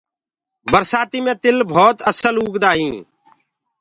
برسآتي 0.71 1.19
مي 1.25 1.33
تِل 1.43 1.57
ڀوت 1.73 1.97
اسل 2.09 2.35
اُگدآ 2.43 2.71
هينٚ۔ 2.77 3.05